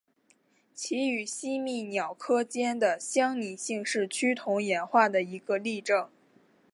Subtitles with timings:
[0.73, 6.09] 其与吸蜜鸟科间的相拟性是趋同演化的一个例证。